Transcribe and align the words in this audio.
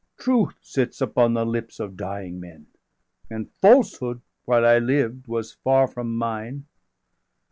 655 0.17 0.23
Truth 0.55 0.65
sits 0.65 0.99
upon 0.99 1.35
the 1.35 1.45
lips 1.45 1.79
of 1.79 1.95
dying 1.95 2.39
men, 2.39 2.65
And 3.29 3.51
falsehood, 3.51 4.21
while 4.45 4.65
I 4.65 4.79
lived, 4.79 5.27
was 5.27 5.53
far 5.53 5.87
from 5.87 6.17
mine. 6.17 6.65